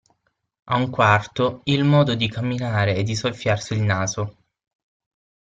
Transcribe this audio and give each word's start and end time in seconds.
A 0.63 0.77
un 0.77 0.89
quarto 0.89 1.61
il 1.65 1.83
modo 1.83 2.15
di 2.15 2.27
camminare 2.27 2.95
e 2.95 3.03
di 3.03 3.15
soffiarsi 3.15 3.73
il 3.75 3.83
naso. 3.83 4.37